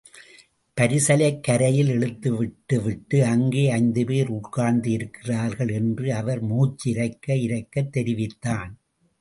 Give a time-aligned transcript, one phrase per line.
[0.77, 8.73] பரிசலைக் கரையில் இழுத்துவிட்டுவிட்டு அங்கே ஐந்துபேர் உட்கார்ந்து இருக்கிறார்கள் என்று அவர் மூச்சு இரைக்க இரைக்கத் தெரிவித்தான்.